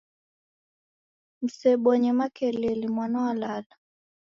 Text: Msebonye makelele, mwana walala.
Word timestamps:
Msebonye 1.41 2.11
makelele, 2.19 2.87
mwana 2.87 3.17
walala. 3.25 3.75